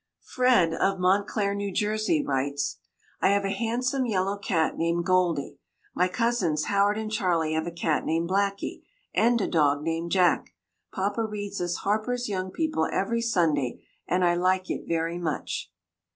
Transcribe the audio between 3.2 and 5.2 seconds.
I have a handsome yellow cat named